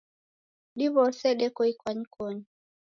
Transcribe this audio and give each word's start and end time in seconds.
Diw'ose 0.77 1.27
deko 1.39 1.61
ikwanyikonyi 1.71 2.45